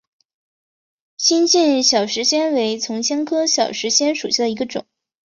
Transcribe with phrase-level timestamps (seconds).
[1.17, 4.87] 新进小石藓为丛藓科小石藓属下的一个种。